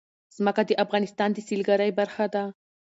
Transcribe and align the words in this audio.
ځمکه 0.37 0.61
د 0.65 0.71
افغانستان 0.83 1.29
د 1.33 1.37
سیلګرۍ 1.47 1.91
برخه 1.99 2.25
ده. 2.33 2.43